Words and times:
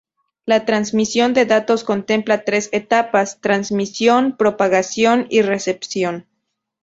La 0.47 0.65
transmisión 0.65 1.35
de 1.35 1.45
datos 1.45 1.83
contempla 1.83 2.43
tres 2.43 2.69
etapas: 2.71 3.39
transmisión, 3.39 4.35
propagación 4.35 5.27
y 5.29 5.43
recepción. 5.43 6.25